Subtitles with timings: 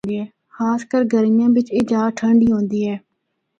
[0.55, 2.95] خاص کر گرمیاں بچ اے جآ ٹھنڈی ہوندی اے۔